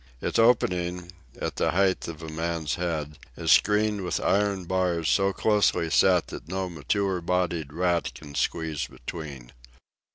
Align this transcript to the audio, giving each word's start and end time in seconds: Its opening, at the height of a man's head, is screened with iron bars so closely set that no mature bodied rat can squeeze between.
Its 0.19 0.39
opening, 0.39 1.11
at 1.39 1.57
the 1.57 1.69
height 1.73 2.07
of 2.07 2.23
a 2.23 2.27
man's 2.29 2.73
head, 2.73 3.19
is 3.37 3.51
screened 3.51 4.01
with 4.03 4.19
iron 4.19 4.65
bars 4.65 5.07
so 5.07 5.31
closely 5.31 5.91
set 5.91 6.25
that 6.29 6.47
no 6.47 6.67
mature 6.67 7.21
bodied 7.21 7.71
rat 7.71 8.11
can 8.15 8.33
squeeze 8.33 8.87
between. 8.87 9.51